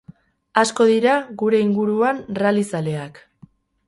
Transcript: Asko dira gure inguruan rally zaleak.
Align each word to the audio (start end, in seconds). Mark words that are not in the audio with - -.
Asko 0.61 0.85
dira 0.91 1.17
gure 1.41 1.59
inguruan 1.65 2.21
rally 2.39 2.65
zaleak. 2.73 3.21